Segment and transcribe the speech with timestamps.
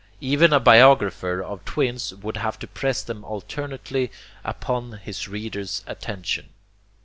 [0.21, 4.11] Even a biographer of twins would have to press them alternately
[4.43, 6.49] upon his reader's attention.